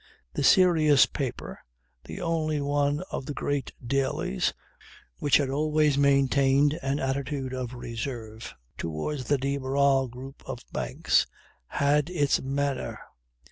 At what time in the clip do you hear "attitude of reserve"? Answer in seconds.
6.99-8.55